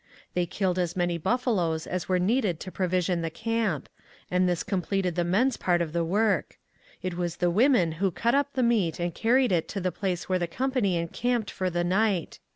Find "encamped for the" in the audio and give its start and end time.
10.97-11.83